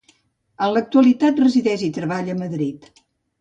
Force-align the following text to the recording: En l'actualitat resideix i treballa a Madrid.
En 0.67 0.71
l'actualitat 0.77 1.41
resideix 1.43 1.85
i 1.89 1.91
treballa 1.99 2.35
a 2.37 2.39
Madrid. 2.41 2.91